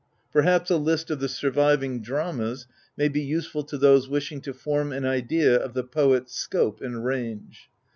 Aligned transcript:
Perhaps 0.33 0.71
a 0.71 0.77
list 0.77 1.11
of 1.11 1.19
the 1.19 1.29
surviving 1.29 2.01
dramas 2.01 2.65
may 2.97 3.07
be 3.07 3.21
useful 3.21 3.63
to 3.65 3.77
those 3.77 4.09
wishing 4.09 4.41
to 4.41 4.51
form 4.51 4.91
an 4.91 5.05
idea 5.05 5.55
of 5.55 5.75
the 5.75 5.83
poet's 5.83 6.33
scope 6.33 6.81
and 6.81 7.05
range. 7.05 7.69